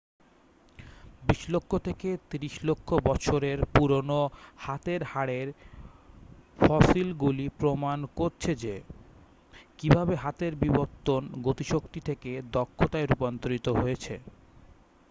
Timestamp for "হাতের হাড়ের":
4.57-5.47